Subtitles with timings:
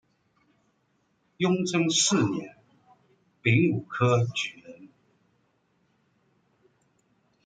[1.37, 2.55] 雍正四年
[3.43, 4.89] 丙午科举人。